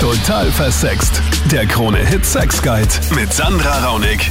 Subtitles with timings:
[0.00, 1.20] Total versext.
[1.50, 4.30] Der Krone-Hit Sex Guide mit Sandra Raunig.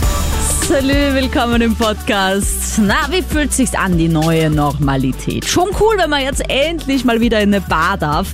[0.66, 2.80] Salü, willkommen im Podcast.
[2.80, 5.46] Na, wie fühlt sich's an, die neue Normalität?
[5.46, 8.34] Schon cool, wenn man jetzt endlich mal wieder in eine Bar darf.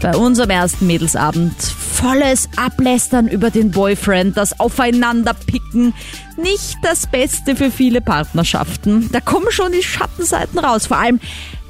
[0.00, 5.94] Bei unserem ersten Mädelsabend volles Ablästern über den Boyfriend, das Aufeinanderpicken.
[6.36, 9.10] Nicht das Beste für viele Partnerschaften.
[9.10, 10.86] Da kommen schon die Schattenseiten raus.
[10.86, 11.18] Vor allem,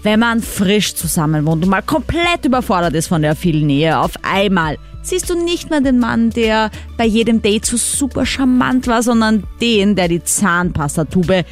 [0.03, 3.99] wenn man frisch zusammen wohnt und mal komplett überfordert ist von der vielen Nähe.
[3.99, 4.77] Auf einmal
[5.09, 9.45] siehst du nicht mehr den Mann, der bei jedem Date so super charmant war, sondern
[9.61, 11.45] den, der die Zahnpastatube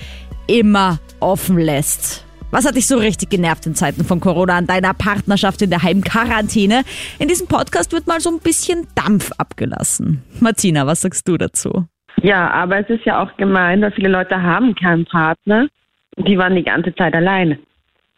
[0.47, 2.25] immer offen lässt.
[2.51, 5.83] Was hat dich so richtig genervt in Zeiten von Corona an deiner Partnerschaft in der
[5.83, 6.85] Heimquarantäne?
[7.19, 10.23] In diesem Podcast wird mal so ein bisschen Dampf abgelassen.
[10.41, 11.87] Martina, was sagst du dazu?
[12.23, 15.69] Ja, aber es ist ja auch gemein, weil viele Leute haben keinen Partner.
[16.17, 17.59] Die waren die ganze Zeit alleine.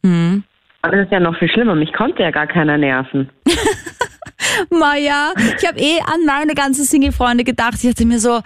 [0.05, 0.45] Hm.
[0.83, 1.75] Und das ist ja noch viel schlimmer.
[1.75, 3.29] Mich konnte ja gar keiner nerven.
[4.71, 7.75] Maja, ich habe eh an meine ganzen Single-Freunde gedacht.
[7.83, 8.41] Ich dachte mir so,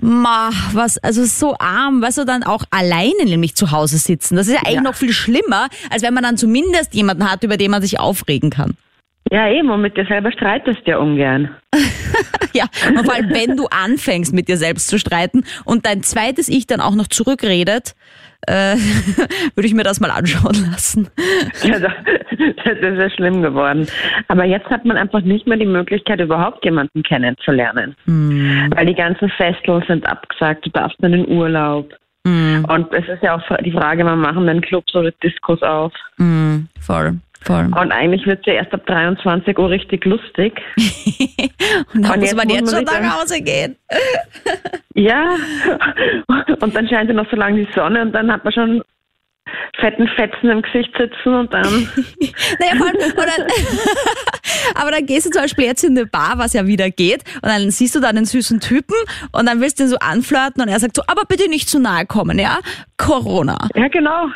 [0.00, 4.36] ma, was, also so arm, weißt du, dann auch alleine nämlich zu Hause sitzen.
[4.36, 4.80] Das ist ja eigentlich Ja.
[4.82, 8.50] noch viel schlimmer, als wenn man dann zumindest jemanden hat, über den man sich aufregen
[8.50, 8.76] kann.
[9.30, 9.70] Ja, eben.
[9.70, 11.50] Und mit dir selber streitest du ja ungern.
[12.54, 16.48] Ja, und vor allem, wenn du anfängst, mit dir selbst zu streiten und dein zweites
[16.48, 17.94] Ich dann auch noch zurückredet,
[18.46, 18.74] äh,
[19.54, 21.08] würde ich mir das mal anschauen lassen.
[21.62, 21.92] Ja, das
[22.64, 23.86] das ist ja schlimm geworden.
[24.28, 27.94] Aber jetzt hat man einfach nicht mehr die Möglichkeit, überhaupt jemanden kennenzulernen.
[28.06, 30.66] Weil die ganzen Festivals sind abgesagt.
[30.66, 31.92] Du darfst in den Urlaub.
[32.24, 35.92] Und es ist ja auch die Frage, wann machen denn Clubs oder Diskos auf?
[36.18, 37.64] Mm, voll, voll.
[37.66, 40.60] Und eigentlich wird es ja erst ab 23 Uhr richtig lustig.
[41.94, 43.76] Und da Und muss jetzt man muss jetzt man schon dann- nach Hause gehen.
[44.94, 45.36] Ja,
[46.60, 48.82] und dann scheint ja noch so lange die Sonne und dann hat man schon
[49.78, 51.62] fetten Fetzen im Gesicht sitzen und dann,
[52.58, 53.46] Naja, vor allem, oder,
[54.74, 57.44] aber dann gehst du zum Beispiel jetzt in eine Bar, was ja wieder geht, und
[57.48, 58.96] dann siehst du da einen süßen Typen
[59.30, 61.78] und dann willst du ihn so anflirten und er sagt so, aber bitte nicht zu
[61.78, 62.58] nahe kommen, ja?
[62.96, 63.68] Corona.
[63.76, 64.26] ja genau.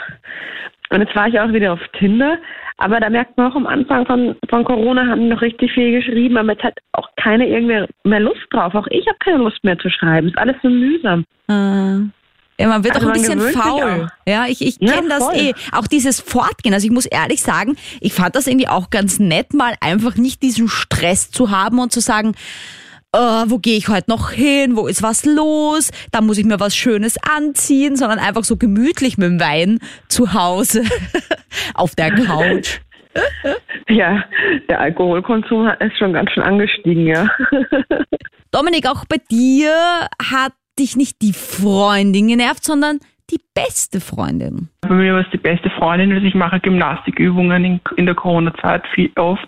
[0.91, 2.39] Und jetzt war ich auch wieder auf Tinder,
[2.82, 6.37] aber da merkt man auch am Anfang von, von Corona haben noch richtig viel geschrieben,
[6.37, 8.75] aber jetzt hat auch keiner irgendwie mehr Lust drauf.
[8.75, 10.28] Auch ich habe keine Lust mehr zu schreiben.
[10.28, 11.25] Ist alles so mühsam.
[11.48, 14.09] Äh, Ja, man wird Also auch ein bisschen faul.
[14.26, 15.34] Ja, ich, ich Ja, kenne das voll.
[15.37, 15.54] eh.
[15.72, 16.75] Auch dieses Fortgehen.
[16.75, 20.43] Also ich muss ehrlich sagen, ich fand das irgendwie auch ganz nett, mal einfach nicht
[20.43, 22.34] diesen Stress zu haben und zu sagen,
[23.14, 24.75] äh, wo gehe ich heute noch hin?
[24.76, 25.91] Wo ist was los?
[26.12, 30.32] Da muss ich mir was Schönes anziehen, sondern einfach so gemütlich mit dem Wein zu
[30.32, 30.82] Hause
[31.75, 32.78] auf der Couch.
[33.91, 34.25] Ja,
[34.71, 37.28] der Alkoholkonsum hat- ist schon ganz schön angestiegen, ja.
[38.53, 39.71] Dominik, auch bei dir
[40.31, 43.00] hat dich nicht die Freundin genervt, sondern
[43.31, 44.71] die beste Freundin.
[44.81, 48.82] Bei mir war es die beste Freundin, also ich mache Gymnastikübungen in, in der Corona-Zeit
[48.94, 49.47] viel oft.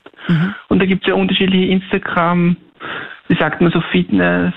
[0.68, 2.56] Und da gibt es ja unterschiedliche Instagram,
[3.28, 4.52] wie sagt man so, Fitness,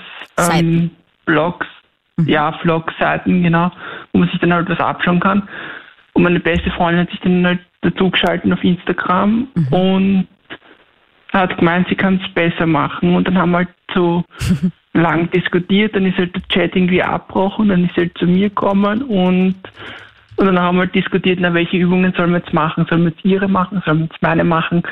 [0.52, 0.90] ähm,
[1.24, 1.66] Blogs,
[2.26, 3.70] ja, Vlog-Seiten, genau,
[4.12, 5.48] wo man sich dann halt was abschauen kann.
[6.18, 10.26] Und meine beste Freundin hat sich dann halt dazu geschalten auf Instagram und
[11.32, 13.14] hat gemeint, sie kann es besser machen.
[13.14, 14.24] Und dann haben wir halt so
[14.94, 18.48] lang diskutiert, dann ist halt der Chat irgendwie abgebrochen, dann ist sie halt zu mir
[18.48, 19.54] gekommen und,
[20.34, 22.84] und dann haben wir halt diskutiert, na, welche Übungen sollen wir jetzt machen?
[22.90, 23.80] Sollen wir jetzt ihre machen?
[23.84, 24.82] Sollen wir jetzt meine machen?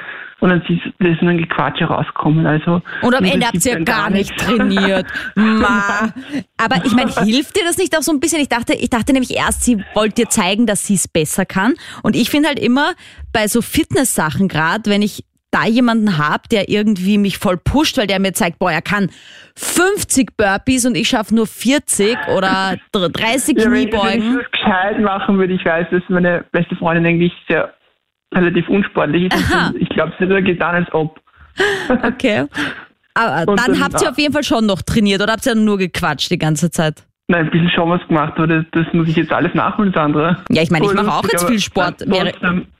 [0.40, 2.46] Und dann ist, ein Gequatsch herausgekommen.
[2.46, 5.06] Also, Und am Ende habt ihr dann gar nicht trainiert.
[5.34, 6.12] Ma.
[6.58, 8.40] Aber ich meine, hilft dir das nicht auch so ein bisschen?
[8.40, 11.74] Ich dachte, ich dachte nämlich erst, sie wollte dir zeigen, dass sie es besser kann.
[12.02, 12.92] Und ich finde halt immer
[13.32, 18.06] bei so Fitness-Sachen gerade, wenn ich da jemanden habe, der irgendwie mich voll pusht, weil
[18.06, 19.08] der mir zeigt, boah, er kann
[19.56, 24.36] 50 Burpees und ich schaffe nur 40 oder 30 Ja, wenn ich, wenn ich Kniebeugen.
[24.36, 27.72] das gescheit machen würde, ich weiß, dass meine beste Freundin eigentlich sehr
[28.34, 29.34] relativ unsportlich ist.
[29.52, 29.72] Aha.
[29.78, 31.20] Ich glaube, sie hat nur getan, als ob.
[32.02, 32.46] Okay.
[33.14, 35.78] Aber dann dann- habt ihr auf jeden Fall schon noch trainiert oder habt ihr nur
[35.78, 37.04] gequatscht die ganze Zeit?
[37.28, 40.38] Nein, ein bisschen schon was gemacht, aber das, das muss ich jetzt alles nachholen, Sandra.
[40.48, 42.04] Ja, ich meine, ich mache auch jetzt viel Sport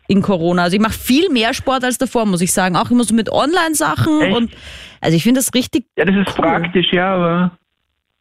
[0.09, 0.63] in Corona.
[0.65, 2.77] Also ich mache viel mehr Sport als davor, muss ich sagen.
[2.77, 4.53] Auch immer so mit Online-Sachen und
[5.01, 5.87] also ich finde das richtig.
[5.97, 6.45] Ja, das ist Cool.
[6.45, 7.51] praktisch, ja, aber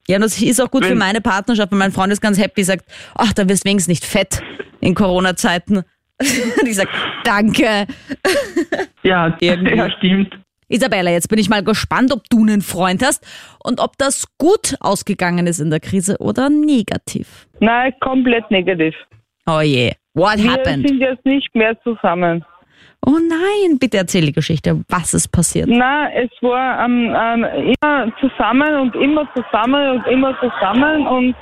[0.08, 2.40] Ja, und das ist auch gut für Wenn- meine Partnerschaft, weil mein Freund ist ganz
[2.40, 4.42] happy, sagt, ach, dann wirst du wenigstens nicht fett
[4.82, 5.84] in Corona-Zeiten.
[6.62, 6.88] Und ich sag,
[7.24, 7.86] danke.
[9.04, 9.76] ja, Irgendwie.
[9.76, 10.38] ja, stimmt.
[10.68, 13.24] Isabella, jetzt bin ich mal gespannt, ob du einen Freund hast
[13.64, 17.48] und ob das gut ausgegangen ist in der Krise oder negativ.
[17.60, 18.96] Nein, komplett negativ.
[19.46, 20.88] Oh je, what Wir happened?
[20.88, 22.44] sind jetzt nicht mehr zusammen.
[23.06, 24.82] Oh nein, bitte erzähl die Geschichte.
[24.90, 25.68] Was ist passiert?
[25.68, 31.36] Nein, es war ähm, ähm, immer zusammen und immer zusammen und immer zusammen und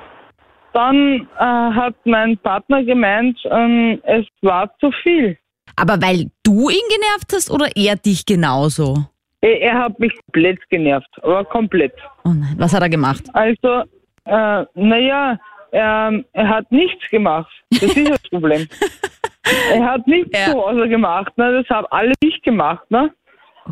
[0.73, 5.37] dann äh, hat mein Partner gemeint, ähm, es war zu viel.
[5.75, 9.05] Aber weil du ihn genervt hast oder er dich genauso?
[9.41, 11.93] Er, er hat mich komplett genervt, aber komplett.
[12.25, 13.23] Oh nein, was hat er gemacht?
[13.33, 13.83] Also,
[14.25, 15.39] äh, naja,
[15.71, 17.51] ähm, er hat nichts gemacht.
[17.71, 18.67] Das ist das Problem.
[19.73, 20.51] er hat nichts Ja.
[20.51, 21.35] zu Hause gemacht.
[21.37, 21.63] Ne?
[21.63, 22.89] Das haben alle nicht gemacht.
[22.91, 23.11] Ne?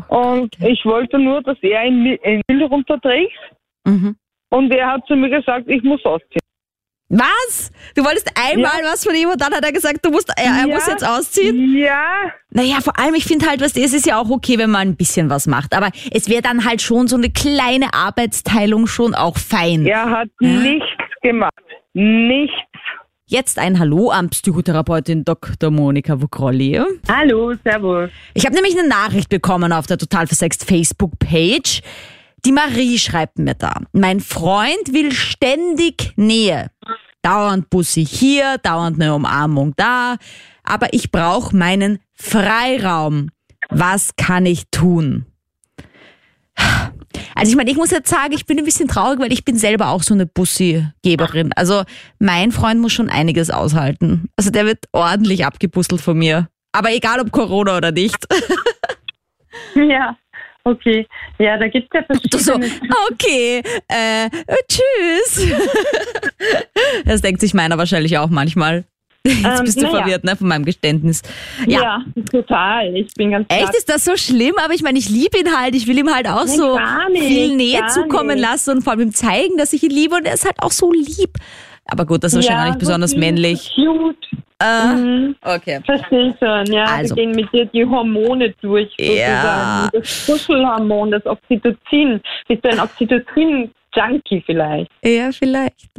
[0.08, 3.38] Und ich wollte nur, dass er in in Müll runterträgt.
[3.84, 4.16] Mhm.
[4.50, 6.41] Und er hat zu mir gesagt, ich muss ausziehen.
[7.14, 7.70] Was?
[7.94, 10.66] Du wolltest einmal was von ihm und dann hat er gesagt, du musst, er, er
[10.66, 10.74] Ja.
[10.74, 11.76] muss jetzt ausziehen?
[11.76, 12.06] Ja,
[12.50, 14.96] Naja, vor allem, ich finde halt, was es ist ja auch okay, wenn man ein
[14.96, 15.74] bisschen was macht.
[15.76, 19.84] Aber es wäre dann halt schon so eine kleine Arbeitsteilung schon auch fein.
[19.86, 20.48] er hat Ja.
[20.48, 20.86] nichts
[21.22, 21.52] gemacht.
[21.92, 22.54] Nichts.
[23.26, 25.70] Jetzt ein Hallo an Psychotherapeutin Dr.
[25.70, 26.80] Monika Vukrolli.
[27.10, 28.10] Hallo, servus.
[28.34, 31.80] Ich habe nämlich eine Nachricht bekommen auf der Total Versext Facebook-Page.
[32.44, 36.70] Die Marie schreibt mir da, mein Freund will ständig Nähe.
[37.22, 40.16] Dauernd Bussi hier, dauernd eine Umarmung da.
[40.64, 43.30] Aber ich brauche meinen Freiraum.
[43.68, 45.26] Was kann ich tun?
[47.34, 49.56] Also ich meine, ich muss jetzt sagen, ich bin ein bisschen traurig, weil ich bin
[49.56, 51.52] selber auch so eine Bussi-Geberin.
[51.54, 51.84] Also
[52.18, 54.28] mein Freund muss schon einiges aushalten.
[54.36, 56.48] Also der wird ordentlich abgebusselt von mir.
[56.72, 58.16] Aber egal ob Corona oder nicht.
[59.74, 60.16] Ja,
[60.64, 61.06] okay.
[61.38, 62.94] Ja, da gibt es ja Du so, verschiedene.
[63.12, 64.28] okay, äh,
[64.68, 65.46] tschüss.
[67.04, 68.84] Das denkt sich meiner wahrscheinlich auch manchmal.
[69.26, 69.98] Jetzt Ähm, bist du naja.
[69.98, 71.22] verwirrt, ne, von meinem Geständnis.
[71.68, 71.80] Ja.
[71.80, 72.04] Ja.
[72.30, 72.96] total.
[72.96, 74.54] Ich bin ganz Echt, ist das so schlimm?
[74.64, 75.76] Aber ich meine, ich liebe ihn halt.
[75.76, 76.78] Ich will ihm halt auch Nein, so
[77.12, 78.40] nicht, viel Nähe zukommen nicht.
[78.40, 80.72] lassen und vor allem ihm zeigen, dass ich ihn liebe und er ist halt auch
[80.72, 81.30] so lieb.
[81.86, 83.72] Aber gut, das ist wahrscheinlich ja, nicht besonders männlich.
[83.74, 84.16] Cute.
[84.60, 85.34] Äh, Mhm.
[85.42, 85.80] okay.
[85.84, 86.84] Verstehe schon, ja.
[86.84, 86.96] Also.
[86.98, 87.14] Also.
[87.16, 89.88] gehen mit dir die Hormone durch, Ja.
[89.92, 92.20] Das Kuschelhormon, das Oxytocin.
[92.46, 94.90] Bist du ein Oxytocin-Junkie vielleicht?
[95.04, 95.90] Ja, vielleicht.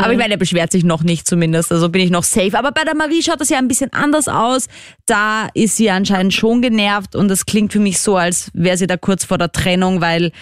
[0.00, 2.58] Aber ich meine, er beschwert sich noch nicht zumindest, also bin ich noch safe.
[2.58, 4.68] Aber bei der Marie schaut das ja ein bisschen anders aus.
[5.06, 8.86] Da ist sie anscheinend schon genervt und es klingt für mich so, als wäre sie
[8.86, 10.32] da kurz vor der Trennung, weil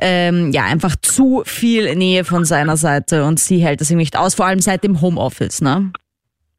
[0.00, 4.16] ähm, ja einfach zu viel Nähe von seiner Seite und sie hält das ihm nicht
[4.16, 5.92] aus, vor allem seit dem Homeoffice, ne?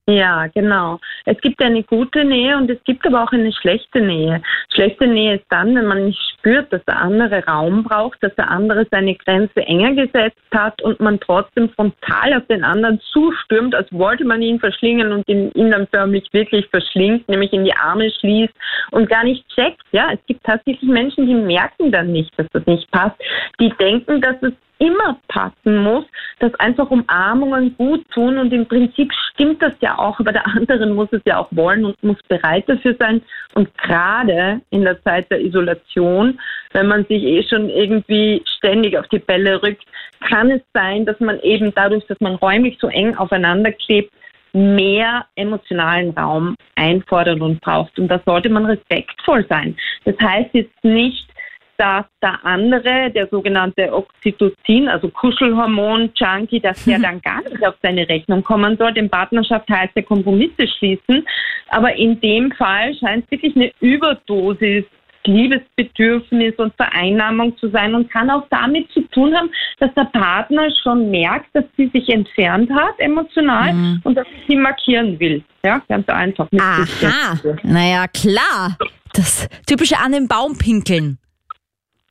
[0.07, 1.00] Ja, genau.
[1.25, 4.40] Es gibt eine gute Nähe und es gibt aber auch eine schlechte Nähe.
[4.72, 8.52] Schlechte Nähe ist dann, wenn man nicht spürt, dass der andere Raum braucht, dass der
[8.52, 13.92] andere seine Grenze enger gesetzt hat und man trotzdem frontal auf den anderen zustürmt, als
[13.92, 18.12] wollte man ihn verschlingen und ihn, ihn dann förmlich wirklich verschlingt, nämlich in die Arme
[18.12, 18.54] schließt
[18.92, 19.81] und gar nicht checkt.
[19.92, 23.19] Ja, es gibt tatsächlich Menschen, die merken dann nicht, dass das nicht passt.
[23.60, 26.06] Die denken, dass es immer passen muss,
[26.39, 30.88] dass einfach Umarmungen gut tun und im Prinzip stimmt das ja auch, aber der andere
[30.88, 33.22] muss es ja auch wollen und muss bereit dafür sein.
[33.54, 36.39] Und gerade in der Zeit der Isolation,
[36.74, 39.83] wenn man sich eh schon irgendwie ständig auf die Bälle rückt,
[40.27, 44.12] kann es sein, dass man eben dadurch, dass man räumlich so eng aufeinander klebt,
[44.54, 48.00] mehr emotionalen Raum einfordert und braucht.
[48.00, 49.75] Und da sollte man respektvoll sein.
[50.06, 51.28] Das heißt jetzt nicht,
[51.77, 58.07] dass der andere, der sogenannte Oxytocin, also Kuschelhormon-Junkie, dass der dann gar nicht auf seine
[58.07, 58.98] Rechnung kommen soll.
[58.98, 61.25] In Partnerschaft heißt ja Kompromisse schließen.
[61.69, 64.86] Aber in dem Fall scheint es wirklich eine Überdosis
[65.27, 69.50] Liebesbedürfnis und Vereinnahmung zu sein und kann auch damit zu tun haben,
[69.80, 74.01] dass der Partner schon merkt, dass sie sich entfernt hat emotional Mhm.
[74.04, 75.44] und dass sie markieren will.
[75.66, 76.48] Ja, ganz einfach.
[76.60, 77.39] Aha.
[77.63, 78.78] Naja, klar.
[79.13, 81.18] Das typische an den Baum pinkeln.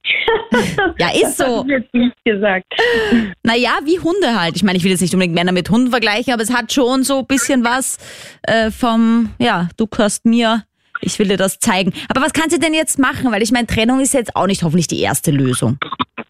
[0.98, 1.58] Ja, ist Das so.
[1.58, 2.64] habe ich jetzt nicht gesagt.
[3.43, 4.56] Naja, wie Hunde halt.
[4.56, 7.02] Ich meine, ich will jetzt nicht unbedingt Männer mit Hunden vergleichen, aber es hat schon
[7.05, 7.98] so ein bisschen was
[8.43, 10.64] äh, vom, ja, du gehörst mir,
[11.00, 11.93] ich will dir das zeigen.
[12.08, 13.31] Aber was kannst du denn jetzt machen?
[13.32, 15.79] Weil ich meine, Trennung ist jetzt auch nicht hoffentlich die erste Lösung.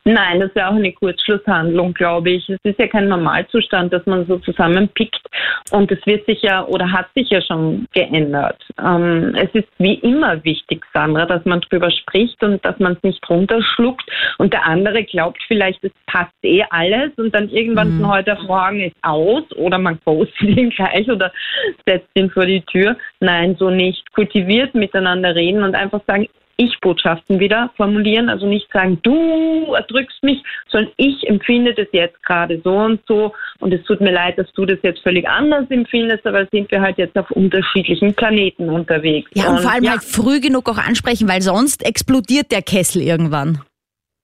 [0.07, 2.47] Nein, das wäre auch eine Kurzschlusshandlung, glaube ich.
[2.51, 5.27] Es ist ja kein Normalzustand, dass man so zusammenpickt
[5.71, 8.61] und es wird sich ja oder hat sich ja schon geändert.
[8.79, 13.03] Ähm, es ist wie immer wichtig, Sandra, dass man drüber spricht und dass man es
[13.03, 14.05] nicht runterschluckt
[14.37, 18.43] und der andere glaubt vielleicht, es passt eh alles und dann irgendwann von heute auf
[18.43, 21.33] morgen ist aus oder man ghostet ihn gleich oder
[21.87, 22.97] setzt ihn vor die Tür.
[23.21, 24.13] Nein, so nicht.
[24.13, 30.43] Kultiviert miteinander reden und einfach sagen, ich-Botschaften wieder formulieren, also nicht sagen, du erdrückst mich,
[30.69, 34.51] sondern ich empfinde das jetzt gerade so und so und es tut mir leid, dass
[34.53, 39.31] du das jetzt völlig anders empfindest, aber sind wir halt jetzt auf unterschiedlichen Planeten unterwegs.
[39.35, 43.03] Ja, und vor allem ja, halt früh genug auch ansprechen, weil sonst explodiert der Kessel
[43.03, 43.61] irgendwann.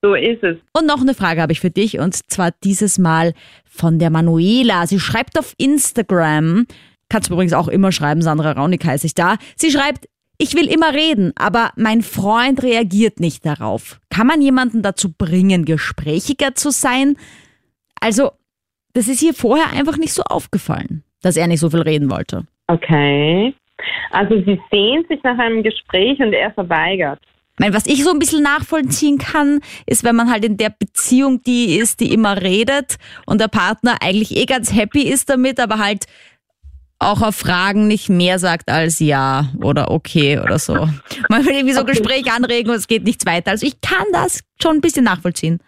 [0.01, 0.57] so ist es.
[0.73, 3.33] Und noch eine Frage habe ich für dich und zwar dieses Mal
[3.65, 4.87] von der Manuela.
[4.87, 6.65] Sie schreibt auf Instagram,
[7.09, 9.35] kannst du übrigens auch immer schreiben, Sandra Raunig heiße ich da.
[9.55, 10.07] Sie schreibt,
[10.41, 13.99] ich will immer reden, aber mein Freund reagiert nicht darauf.
[14.09, 17.15] Kann man jemanden dazu bringen, gesprächiger zu sein?
[17.99, 18.31] Also,
[18.93, 22.45] das ist ihr vorher einfach nicht so aufgefallen, dass er nicht so viel reden wollte.
[22.67, 23.53] Okay.
[24.09, 27.19] Also sie sehnt sich nach einem Gespräch und er verweigert.
[27.59, 31.43] Meine, was ich so ein bisschen nachvollziehen kann, ist, wenn man halt in der Beziehung
[31.43, 35.77] die ist, die immer redet und der Partner eigentlich eh ganz happy ist damit, aber
[35.77, 36.05] halt
[37.01, 40.87] auch auf Fragen nicht mehr sagt als ja oder okay oder so.
[41.29, 43.51] Man will irgendwie so Gespräche anregen und es geht nichts weiter.
[43.51, 45.59] Also ich kann das schon ein bisschen nachvollziehen.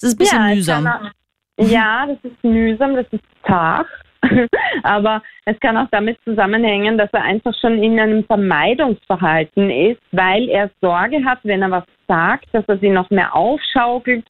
[0.00, 0.84] Das ist ein bisschen ja, mühsam.
[0.84, 1.10] kann
[1.58, 3.86] Ja, das ist mühsam, das ist zart.
[4.82, 10.48] Aber es kann auch damit zusammenhängen, dass er einfach schon in einem Vermeidungsverhalten ist, weil
[10.48, 14.24] er Sorge hat, wenn er was sagt, dass er sie noch mehr aufschaukelt,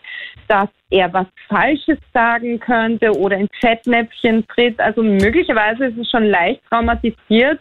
[0.48, 4.80] dass er was Falsches sagen könnte oder ins Fettnäpfchen tritt.
[4.80, 7.60] Also möglicherweise ist es schon leicht traumatisiert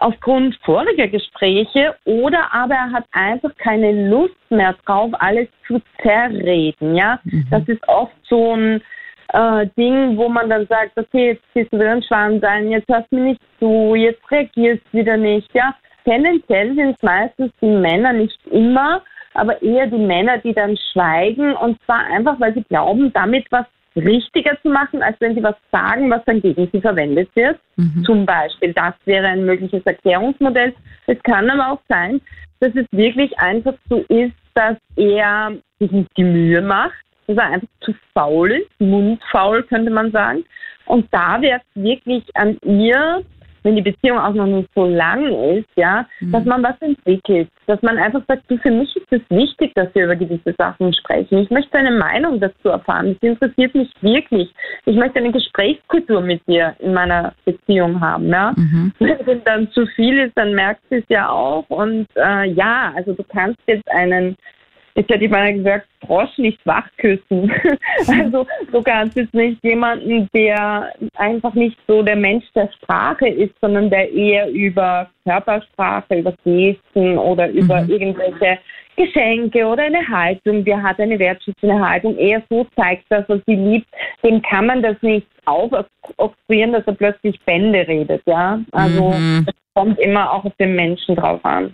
[0.00, 6.94] aufgrund voriger Gespräche oder aber er hat einfach keine Lust mehr drauf, alles zu zerreden.
[6.94, 7.20] Ja,
[7.50, 8.80] das ist oft so ein
[9.32, 12.88] äh, Ding, wo man dann sagt, okay, jetzt bist du wieder ein Schwan sein, jetzt
[12.88, 15.48] hörst du mir nicht zu, jetzt reagierst du wieder nicht.
[15.54, 19.02] Ja, tendenziell sind es meistens die Männer, nicht immer,
[19.34, 23.66] aber eher die Männer, die dann schweigen und zwar einfach, weil sie glauben, damit was
[23.96, 27.58] richtiger zu machen, als wenn sie was sagen, was dann gegen sie verwendet wird.
[28.04, 30.74] Zum Beispiel, das wäre ein mögliches Erklärungsmodell.
[31.06, 32.20] Es kann aber auch sein,
[32.60, 36.94] dass es wirklich einfach so ist, dass er sich nicht die Mühe macht,
[37.28, 40.44] dass er einfach zu faul ist, mundfaul könnte man sagen.
[40.86, 43.22] Und da wäre es wirklich an ihr,
[43.62, 47.82] wenn die Beziehung auch noch nicht so lang ist, ja, dass man was entwickelt, dass
[47.82, 51.38] man einfach sagt, du, für mich ist es wichtig, dass wir über gewisse Sachen sprechen.
[51.38, 53.18] Ich möchte deine Meinung dazu erfahren.
[53.20, 54.50] Das interessiert mich wirklich.
[54.86, 58.54] Ich möchte eine Gesprächskultur mit dir in meiner Beziehung haben, ja.
[58.98, 61.68] Wenn dann zu viel ist, dann merkst du es ja auch.
[61.68, 64.36] Und äh, ja, also du kannst jetzt einen
[64.98, 67.52] Jetzt hätte ich mal gesagt, Frosch nicht wach küssen.
[68.08, 73.54] also du kannst jetzt nicht jemanden, der einfach nicht so der Mensch der Sprache ist,
[73.60, 78.58] sondern der eher über Körpersprache, über Gesten oder über irgendwelche
[78.96, 83.54] Geschenke oder eine Haltung, der hat eine wertschätzende Haltung, eher so zeigt, dass er sie
[83.54, 83.86] liebt,
[84.24, 88.58] dem kann man das nicht aufoktroyieren, dass er plötzlich Bände redet, ja.
[88.72, 89.14] Also
[89.46, 91.72] es kommt immer auch auf den Menschen drauf an.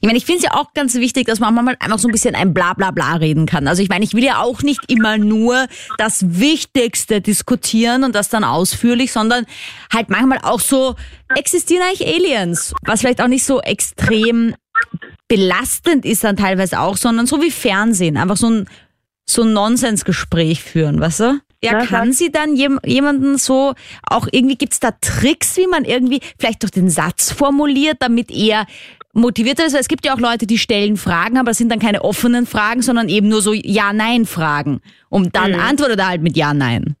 [0.00, 2.12] Ich meine, ich finde es ja auch ganz wichtig, dass man manchmal einfach so ein
[2.12, 3.68] bisschen ein Blablabla reden kann.
[3.68, 5.66] Also ich meine, ich will ja auch nicht immer nur
[5.98, 9.44] das Wichtigste diskutieren und das dann ausführlich, sondern
[9.92, 10.94] halt manchmal auch so,
[11.34, 12.74] existieren eigentlich Aliens?
[12.86, 14.54] Was vielleicht auch nicht so extrem
[15.28, 18.68] belastend ist dann teilweise auch, sondern so wie Fernsehen, einfach so ein,
[19.26, 21.40] so ein Nonsensgespräch führen, weißt du?
[21.64, 23.74] Ja, Ja, kann sie dann jem, jemanden so,
[24.08, 28.66] auch irgendwie gibt's da Tricks, wie man irgendwie vielleicht durch den Satz formuliert, damit er
[29.12, 29.72] motiviert ist?
[29.72, 32.46] Weil es gibt ja auch Leute, die stellen Fragen, aber das sind dann keine offenen
[32.46, 34.80] Fragen, sondern eben nur so Ja-Nein-Fragen.
[35.08, 36.96] Und dann antwortet er halt mit Ja-Nein.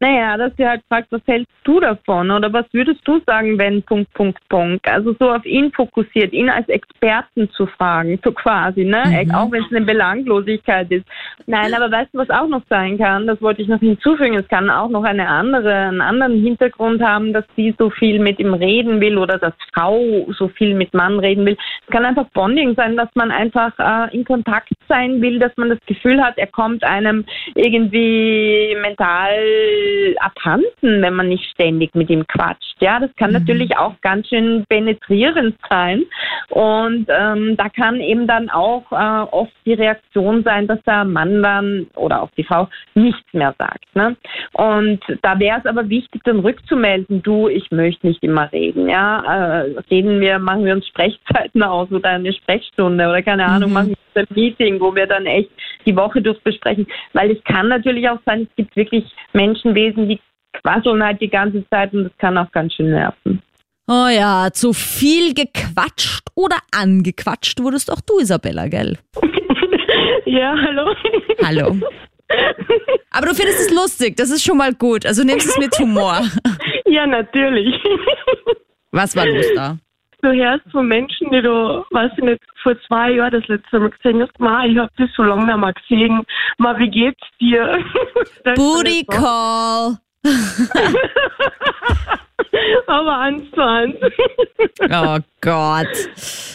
[0.00, 2.30] Naja, dass sie halt fragt, was hältst du davon?
[2.30, 4.86] Oder was würdest du sagen, wenn Punkt, Punkt, Punkt?
[4.88, 9.26] Also so auf ihn fokussiert, ihn als Experten zu fragen, so quasi, ne?
[9.34, 11.06] Auch wenn es eine Belanglosigkeit ist.
[11.46, 13.26] Nein, aber weißt du, was auch noch sein kann?
[13.26, 14.34] Das wollte ich noch hinzufügen.
[14.34, 18.38] Es kann auch noch eine andere, einen anderen Hintergrund haben, dass sie so viel mit
[18.38, 21.56] ihm reden will oder dass Frau so viel mit Mann reden will.
[21.86, 25.70] Es kann einfach Bonding sein, dass man einfach äh, in Kontakt sein will, dass man
[25.70, 27.24] das Gefühl hat, er kommt einem
[27.54, 29.61] irgendwie mental
[30.20, 32.76] abhanden, wenn man nicht ständig mit ihm quatscht.
[32.80, 36.04] Ja, das kann natürlich auch ganz schön penetrierend sein.
[36.50, 41.42] Und ähm, da kann eben dann auch äh, oft die Reaktion sein, dass der Mann
[41.42, 43.94] dann oder auch die Frau nichts mehr sagt.
[43.94, 44.16] Ne?
[44.52, 48.88] Und da wäre es aber wichtig, dann rückzumelden, du, ich möchte nicht immer reden.
[48.88, 53.72] Ja, äh, reden wir, machen wir uns Sprechzeiten aus oder eine Sprechstunde oder keine Ahnung,
[53.72, 55.50] machen wir ein Meeting, wo wir dann echt
[55.86, 56.86] die Woche durch besprechen.
[57.12, 59.04] Weil es kann natürlich auch sein, es gibt wirklich
[59.52, 60.20] Menschenwesen, die
[60.62, 63.42] quasseln halt die ganze Zeit und das kann auch ganz schön nerven.
[63.88, 68.98] Oh ja, zu viel gequatscht oder angequatscht wurdest auch du, Isabella, gell?
[70.24, 70.94] Ja, hallo.
[71.44, 71.76] Hallo.
[73.10, 75.04] Aber du findest es lustig, das ist schon mal gut.
[75.04, 76.22] Also nimmst es mit Humor.
[76.86, 77.74] Ja, natürlich.
[78.90, 79.78] Was war los da?
[80.22, 83.90] Du hörst von Menschen, die du, weiß ich nicht, vor zwei Jahren das letzte Mal
[83.90, 86.22] gesehen hast, Ma, ich hab dich so lange nicht mehr gesehen.
[86.58, 87.84] Ma, wie geht's dir?
[88.54, 89.04] Booty.
[89.10, 89.98] Call.
[92.86, 93.96] Aber eins zu eins.
[94.92, 95.88] Oh Gott.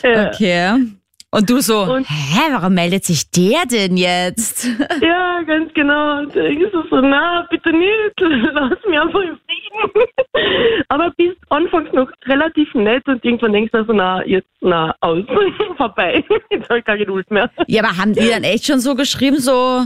[0.01, 0.87] Okay.
[1.37, 4.67] Und du so, Und- hä, warum meldet sich der denn jetzt?
[5.01, 6.19] Ja, ganz genau.
[6.19, 8.19] Und ich so, so, na, bitte nicht,
[8.53, 10.05] lass mich einfach im Frieden.
[10.89, 15.23] Aber bist anfangs noch relativ nett und irgendwann denkst du so, na, jetzt, na, aus,
[15.77, 16.23] vorbei.
[16.49, 17.49] Jetzt habe ich keine Geduld mehr.
[17.67, 19.85] Ja, aber haben die dann echt schon so geschrieben, so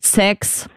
[0.00, 0.68] Sex?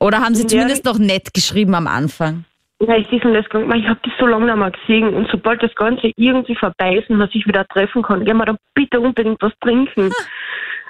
[0.00, 0.48] Oder haben sie Ja.
[0.48, 2.44] zumindest noch nett geschrieben am Anfang?
[2.80, 5.62] Ja, ich sehe das gegangen, ich habe das so lange nicht mehr gesehen und sobald
[5.62, 9.00] das Ganze irgendwie vorbei ist und man sich wieder treffen kann, gehen wir dann bitte
[9.00, 10.12] unbedingt was trinken.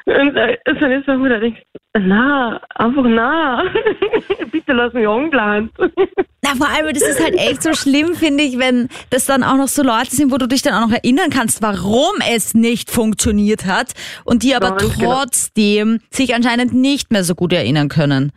[0.04, 1.61] Und äh, so eine Sache, wo du denkst,
[1.99, 3.62] na, einfach na,
[4.52, 5.71] bitte lass mich angeplant.
[6.42, 9.57] Na, vor allem, das ist halt echt so schlimm, finde ich, wenn das dann auch
[9.57, 12.90] noch so Leute sind, wo du dich dann auch noch erinnern kannst, warum es nicht
[12.90, 13.92] funktioniert hat
[14.25, 15.14] und die aber Ganz genau.
[15.14, 18.33] trotzdem sich anscheinend nicht mehr so gut erinnern können.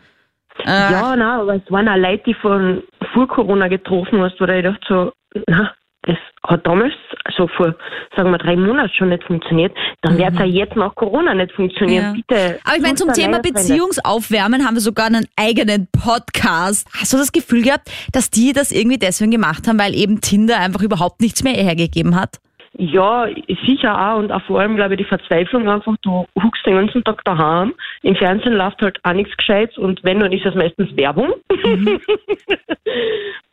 [0.66, 4.46] Äh, Ja, nein, aber es waren auch Leute, die von vor Corona getroffen hast, wo
[4.46, 5.12] ich dachte so,
[5.48, 5.72] na,
[6.04, 6.94] das hat damals,
[7.26, 7.76] also vor,
[8.16, 11.52] sagen wir, drei Monaten schon nicht funktioniert, dann wird es ja jetzt nach Corona nicht
[11.52, 12.04] funktionieren.
[12.04, 12.14] Ja.
[12.14, 12.60] Bitte.
[12.64, 13.40] Aber ich meine, zum Thema.
[13.40, 16.88] Beziehungsaufwärmen haben wir sogar einen eigenen Podcast.
[17.00, 20.60] Hast du das Gefühl gehabt, dass die das irgendwie deswegen gemacht haben, weil eben Tinder
[20.60, 22.40] einfach überhaupt nichts mehr hergegeben hat?
[22.78, 23.28] Ja,
[23.66, 27.04] sicher auch und auch vor allem, glaube ich, die Verzweiflung einfach, du huckst den ganzen
[27.04, 30.96] Tag daheim, im Fernsehen läuft halt auch nichts Gescheites und wenn, dann ist es meistens
[30.96, 31.34] Werbung.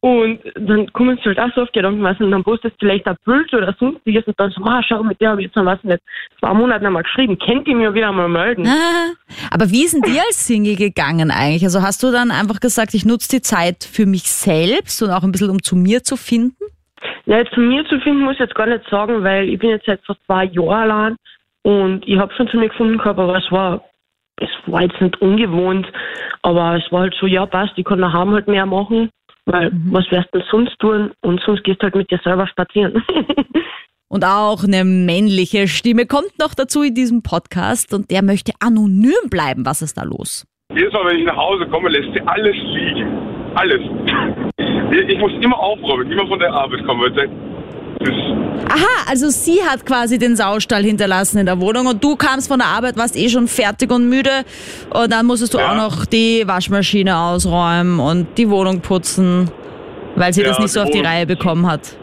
[0.00, 3.08] und dann kommen sie halt auch so auf Gedanken, was und dann postest du vielleicht
[3.08, 5.66] ein Bild oder sonstiges und dann so, ah, schau, mit der habe ich jetzt noch
[5.66, 5.98] was nicht,
[6.38, 8.68] zwei Monate einmal geschrieben, kennt ihr mir wieder mal melden?
[8.68, 9.10] Ah,
[9.50, 11.64] Aber wie ist denn dir als Single gegangen eigentlich?
[11.64, 15.24] Also hast du dann einfach gesagt, ich nutze die Zeit für mich selbst und auch
[15.24, 16.54] ein bisschen um zu mir zu finden?
[17.26, 19.86] Ja, zu mir zu finden muss ich jetzt gar nicht sagen, weil ich bin jetzt
[19.86, 21.16] seit fast zwei Jahren allein
[21.62, 23.84] und ich habe schon zu mir gefunden gehabt, aber es war,
[24.36, 25.86] es war jetzt nicht ungewohnt,
[26.42, 29.10] aber es war halt so, ja passt, ich kann daheim halt mehr machen,
[29.44, 32.46] weil was wirst du denn sonst tun und sonst gehst du halt mit dir selber
[32.46, 33.02] spazieren.
[34.10, 39.28] Und auch eine männliche Stimme kommt noch dazu in diesem Podcast und der möchte anonym
[39.28, 39.66] bleiben.
[39.66, 40.46] Was ist da los?
[40.74, 43.06] Jedes Mal, wenn ich nach Hause komme, lässt sie alles liegen.
[43.54, 44.47] Alles.
[44.90, 47.00] Ich muss immer aufräumen, immer von der Arbeit kommen.
[47.00, 47.30] weil
[48.70, 52.58] Aha, also sie hat quasi den Saustall hinterlassen in der Wohnung und du kamst von
[52.58, 54.30] der Arbeit, warst eh schon fertig und müde
[54.90, 55.72] und dann musstest du Ja.
[55.72, 59.50] auch noch die Waschmaschine ausräumen und die Wohnung putzen,
[60.16, 61.96] weil sie Ja, das nicht so auf die Reihe bekommen hat.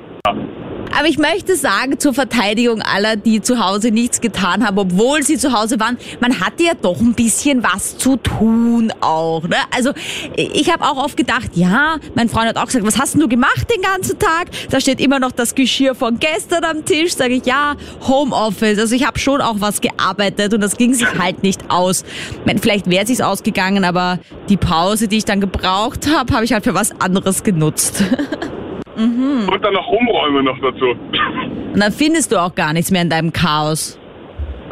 [0.97, 5.37] Aber ich möchte sagen, zur Verteidigung aller, die zu Hause nichts getan haben, obwohl sie
[5.37, 9.43] zu Hause waren, man hatte ja doch ein bisschen was zu tun auch.
[9.43, 9.57] Ne?
[9.75, 9.91] Also
[10.37, 13.27] ich habe auch oft gedacht, ja, mein Freund hat auch gesagt, was hast denn du
[13.27, 14.47] gemacht den ganzen Tag?
[14.69, 17.15] Da steht immer noch das Geschirr von gestern am Tisch.
[17.15, 17.75] Sage ich, ja,
[18.07, 18.79] Homeoffice.
[18.79, 22.05] Also ich habe schon auch was gearbeitet und das ging sich halt nicht aus.
[22.61, 26.63] Vielleicht wäre es ausgegangen, aber die Pause, die ich dann gebraucht habe, habe ich halt
[26.63, 28.01] für was anderes genutzt.
[28.97, 30.85] Und dann noch umräumen noch dazu.
[31.73, 33.99] Und dann findest du auch gar nichts mehr in deinem Chaos.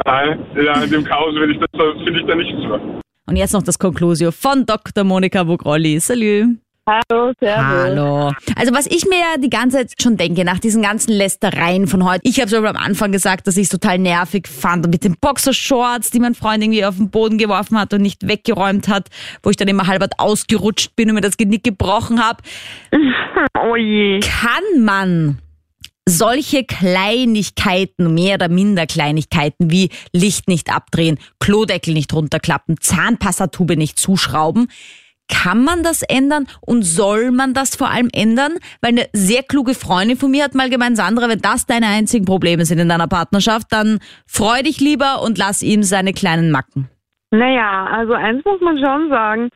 [0.06, 2.80] Nein, ja, in dem Chaos finde ich, finde ich da nichts mehr.
[3.26, 5.04] Und jetzt noch das Conclusio von Dr.
[5.04, 5.98] Monika Bugrolli.
[5.98, 6.56] Salü.
[6.86, 7.64] Hallo, servus.
[7.64, 8.32] Hallo.
[8.56, 12.04] Also was ich mir ja die ganze Zeit schon denke, nach diesen ganzen Lästereien von
[12.04, 15.02] heute, ich habe schon am Anfang gesagt, dass ich es total nervig fand und mit
[15.02, 19.08] den Boxershorts, die mein Freund irgendwie auf den Boden geworfen hat und nicht weggeräumt hat,
[19.42, 22.42] wo ich dann immer halbert ausgerutscht bin und mir das Genick gebrochen habe.
[23.58, 24.20] Oh je.
[24.20, 25.38] Kann man
[26.06, 33.98] solche Kleinigkeiten, mehr oder minder Kleinigkeiten wie Licht nicht abdrehen, Klodeckel nicht runterklappen, Zahnpastatube nicht
[33.98, 34.68] zuschrauben,
[35.28, 38.54] kann man das ändern und soll man das vor allem ändern?
[38.80, 42.24] Weil eine sehr kluge Freundin von mir hat mal gemeint, Sandra, wenn das deine einzigen
[42.24, 46.88] Probleme sind in deiner Partnerschaft, dann freu dich lieber und lass ihm seine kleinen Macken.
[47.34, 49.48] Naja, also eins muss man schon sagen.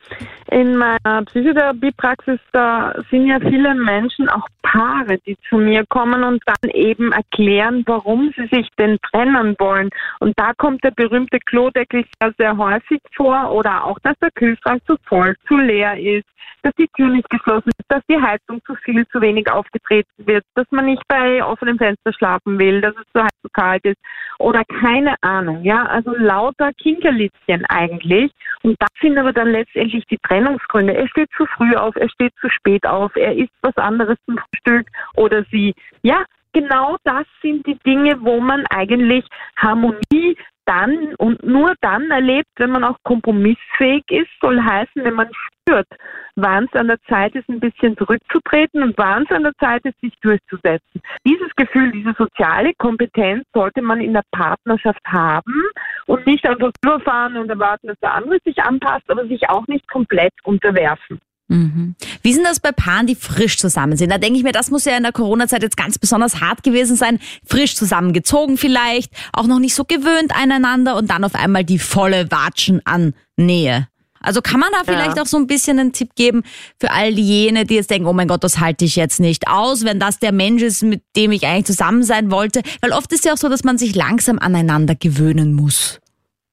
[0.51, 6.43] In meiner Psychotherapiepraxis, da sind ja viele Menschen, auch Paare, die zu mir kommen und
[6.45, 9.89] dann eben erklären, warum sie sich denn trennen wollen.
[10.19, 14.81] Und da kommt der berühmte Klodeckel sehr, sehr häufig vor oder auch, dass der Kühlschrank
[14.85, 16.27] zu voll, zu leer ist,
[16.63, 20.43] dass die Tür nicht geschlossen ist, dass die Heizung zu viel, zu wenig aufgetreten wird,
[20.55, 23.99] dass man nicht bei offenem Fenster schlafen will, dass es zu heiß, zu kalt ist
[24.39, 28.31] oder keine Ahnung, ja, also lauter Kinkerlitzchen eigentlich.
[28.63, 30.95] Und das sind aber dann letztendlich die Trennungsgründe.
[30.95, 34.37] Er steht zu früh auf, er steht zu spät auf, er isst was anderes zum
[34.37, 35.73] Frühstück oder sie.
[36.01, 36.23] Ja,
[36.53, 39.25] genau das sind die Dinge, wo man eigentlich
[39.57, 40.37] Harmonie
[40.69, 45.87] dann und nur dann erlebt, wenn man auch kompromissfähig ist, soll heißen, wenn man spürt,
[46.35, 49.83] wann es an der Zeit ist, ein bisschen zurückzutreten und wann es an der Zeit
[49.85, 51.01] ist, sich durchzusetzen.
[51.25, 55.63] Dieses Gefühl, diese soziale Kompetenz sollte man in der Partnerschaft haben
[56.05, 59.87] und nicht einfach überfahren und erwarten, dass der andere sich anpasst, aber sich auch nicht
[59.89, 61.19] komplett unterwerfen.
[61.49, 61.95] Mhm.
[62.21, 64.11] Wie denn das bei Paaren, die frisch zusammen sind?
[64.11, 66.95] Da denke ich mir, das muss ja in der Corona-Zeit jetzt ganz besonders hart gewesen
[66.95, 67.19] sein.
[67.45, 72.31] Frisch zusammengezogen vielleicht, auch noch nicht so gewöhnt aneinander und dann auf einmal die volle
[72.31, 73.87] Watschen an Nähe.
[74.21, 76.43] Also kann man da vielleicht auch so ein bisschen einen Tipp geben
[76.79, 79.85] für all jene, die jetzt denken, oh mein Gott, das halte ich jetzt nicht aus,
[79.85, 82.61] wenn das der Mensch ist, mit dem ich eigentlich zusammen sein wollte.
[82.81, 85.99] Weil oft ist ja auch so, dass man sich langsam aneinander gewöhnen muss.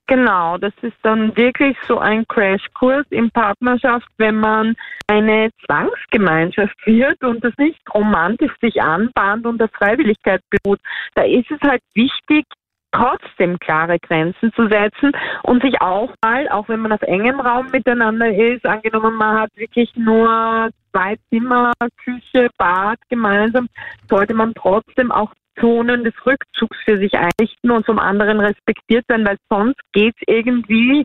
[0.09, 4.77] Genau, das ist dann wirklich so ein Crashkurs in Partnerschaft, wenn man
[5.09, 10.79] eine Zwangsgemeinschaft wird und das nicht romantisch sich anbahnt und auf Freiwilligkeit beruht.
[11.17, 12.45] Da ist es halt wichtig,
[12.93, 15.11] trotzdem klare Grenzen zu setzen
[15.43, 19.51] und sich auch mal, auch wenn man auf engem Raum miteinander ist, angenommen man hat
[19.57, 23.69] wirklich nur zwei Zimmer, Küche, Bad gemeinsam,
[24.09, 29.25] sollte man trotzdem auch Zonen des Rückzugs für sich einrichten und zum anderen respektiert sein,
[29.25, 31.03] weil sonst geht es irgendwie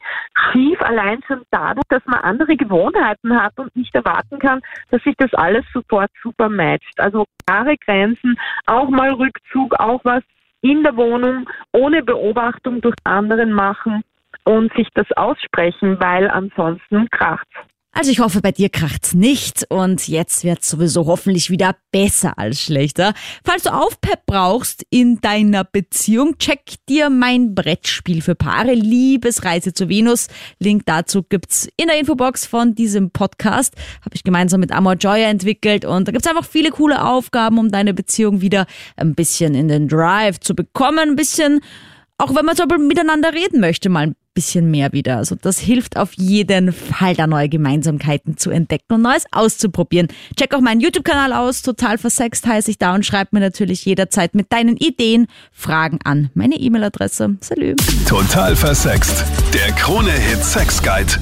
[0.52, 5.16] schief, allein schon dadurch, dass man andere Gewohnheiten hat und nicht erwarten kann, dass sich
[5.18, 7.00] das alles sofort super matcht.
[7.00, 10.24] Also klare Grenzen, auch mal Rückzug, auch was
[10.62, 14.04] in der Wohnung ohne Beobachtung durch anderen machen
[14.44, 17.71] und sich das aussprechen, weil ansonsten kracht's.
[17.94, 22.62] Also ich hoffe, bei dir kracht's nicht und jetzt wird's sowieso hoffentlich wieder besser als
[22.62, 23.14] schlechter.
[23.44, 29.90] Falls du Aufpep brauchst in deiner Beziehung, check dir mein Brettspiel für Paare Liebesreise zu
[29.90, 30.28] Venus.
[30.58, 33.76] Link dazu gibt's in der Infobox von diesem Podcast.
[34.06, 37.72] Habe ich gemeinsam mit Amor Joya entwickelt und da gibt's einfach viele coole Aufgaben, um
[37.72, 41.60] deine Beziehung wieder ein bisschen in den Drive zu bekommen, ein bisschen
[42.22, 45.18] auch wenn man so miteinander reden möchte, mal ein bisschen mehr wieder.
[45.18, 50.08] Also das hilft auf jeden Fall, da neue Gemeinsamkeiten zu entdecken und Neues auszuprobieren.
[50.38, 54.36] Check auch meinen YouTube-Kanal aus, total versext heiße ich da und schreib mir natürlich jederzeit
[54.36, 56.30] mit deinen Ideen, Fragen an.
[56.34, 57.38] Meine E-Mail-Adresse.
[57.42, 57.76] Salü.
[58.08, 59.26] Total versext.
[59.54, 61.14] Der Krone-Hit Sex Guide.